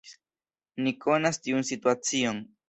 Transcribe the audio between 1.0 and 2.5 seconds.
konas tiun situacion.